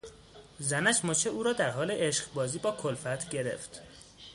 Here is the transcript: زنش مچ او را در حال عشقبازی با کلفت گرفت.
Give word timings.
زنش 0.59 1.05
مچ 1.05 1.27
او 1.27 1.43
را 1.43 1.53
در 1.53 1.69
حال 1.69 1.91
عشقبازی 1.91 2.59
با 2.59 2.71
کلفت 2.71 3.29
گرفت. 3.29 3.81